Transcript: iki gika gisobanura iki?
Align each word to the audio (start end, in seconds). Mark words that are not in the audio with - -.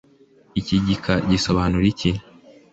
iki 0.59 0.75
gika 0.85 1.13
gisobanura 1.29 1.85
iki? 1.93 2.11